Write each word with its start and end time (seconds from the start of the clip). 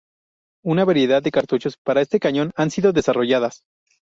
Una 0.65 0.83
variedad 0.83 1.21
de 1.21 1.29
cartuchos 1.29 1.77
para 1.77 2.01
este 2.01 2.19
cañón 2.19 2.51
han 2.55 2.71
sido 2.71 2.91
desarrolladas. 2.91 3.61